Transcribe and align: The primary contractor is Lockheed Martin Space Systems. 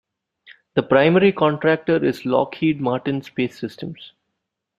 The 0.73 0.81
primary 0.81 1.31
contractor 1.31 2.03
is 2.03 2.25
Lockheed 2.25 2.81
Martin 2.81 3.21
Space 3.21 3.59
Systems. 3.59 4.13